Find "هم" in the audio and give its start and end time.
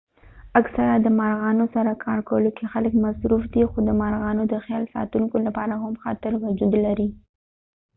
5.83-5.93